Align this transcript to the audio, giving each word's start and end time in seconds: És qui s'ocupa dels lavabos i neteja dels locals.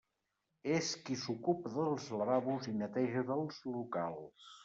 És 0.77 0.87
qui 1.09 1.17
s'ocupa 1.23 1.73
dels 1.75 2.07
lavabos 2.21 2.67
i 2.73 2.75
neteja 2.79 3.23
dels 3.31 3.63
locals. 3.77 4.51